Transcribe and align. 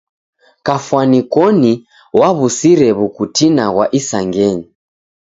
Kafwani 0.65 1.19
koni 1.33 1.71
w'aw'usire 2.17 2.89
w'ukitina 2.97 3.65
ghwa 3.73 3.85
isangenyi. 3.99 4.65